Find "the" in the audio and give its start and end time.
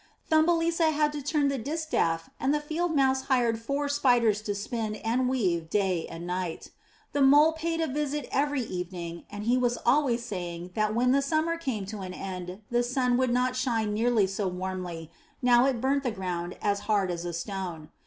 1.49-1.59, 2.51-2.59, 7.11-7.21, 11.11-11.21, 12.71-12.81, 16.01-16.09